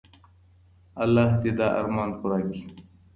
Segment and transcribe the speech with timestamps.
[1.03, 2.61] الله دې دا ارمان پوره کړي.